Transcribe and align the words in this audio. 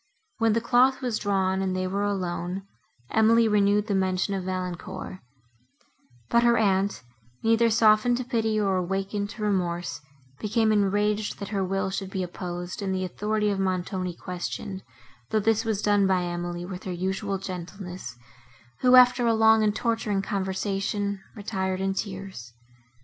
When 0.39 0.53
the 0.53 0.61
cloth 0.61 1.03
was 1.03 1.19
drawn 1.19 1.61
and 1.61 1.75
they 1.75 1.85
were 1.85 2.01
alone, 2.01 2.63
Emily 3.11 3.47
renewed 3.47 3.85
the 3.85 3.93
mention 3.93 4.33
of 4.33 4.45
Valancourt; 4.45 5.19
but 6.27 6.41
her 6.41 6.57
aunt, 6.57 7.03
neither 7.43 7.69
softened 7.69 8.17
to 8.17 8.23
pity, 8.23 8.57
nor 8.57 8.77
awakened 8.77 9.29
to 9.29 9.43
remorse, 9.43 10.01
became 10.39 10.71
enraged, 10.71 11.37
that 11.37 11.49
her 11.49 11.63
will 11.63 11.91
should 11.91 12.09
be 12.09 12.23
opposed, 12.23 12.81
and 12.81 12.95
the 12.95 13.05
authority 13.05 13.51
of 13.51 13.59
Montoni 13.59 14.15
questioned, 14.15 14.81
though 15.29 15.39
this 15.39 15.63
was 15.63 15.83
done 15.83 16.07
by 16.07 16.23
Emily 16.23 16.65
with 16.65 16.85
her 16.85 16.91
usual 16.91 17.37
gentleness, 17.37 18.17
who, 18.79 18.95
after 18.95 19.27
a 19.27 19.35
long, 19.35 19.61
and 19.61 19.75
torturing 19.75 20.23
conversation, 20.23 21.21
retired 21.35 21.79
in 21.79 21.93
tears. 21.93 22.53